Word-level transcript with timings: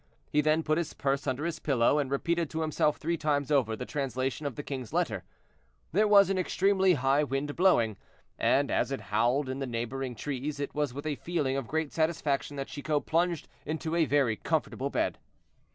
He 0.31 0.41
then 0.41 0.63
put 0.63 0.79
his 0.79 0.95
purse 0.95 1.27
under 1.27 1.45
his 1.45 1.59
pillow, 1.59 1.99
and 1.99 2.09
repeated 2.09 2.49
to 2.49 2.61
himself 2.61 2.97
three 2.97 3.17
times 3.17 3.51
over 3.51 3.75
the 3.75 3.85
translation 3.85 4.47
of 4.47 4.55
the 4.55 4.63
king's 4.63 4.93
letter. 4.93 5.23
There 5.91 6.07
was 6.07 6.31
an 6.31 6.39
extremely 6.39 6.93
high 6.95 7.23
wind 7.23 7.55
blowing, 7.55 7.97
and 8.39 8.71
as 8.71 8.91
it 8.91 8.99
howled 9.13 9.47
in 9.47 9.59
the 9.59 9.67
neighboring 9.67 10.15
trees, 10.15 10.59
it 10.59 10.73
was 10.73 10.91
with 10.91 11.05
a 11.05 11.13
feeling 11.17 11.55
of 11.55 11.67
great 11.67 11.93
satisfaction 11.93 12.57
that 12.57 12.69
Chicot 12.69 13.05
plunged 13.05 13.47
into 13.63 13.95
a 13.95 14.05
very 14.05 14.35
comfortable 14.37 14.89
bed. 14.89 15.19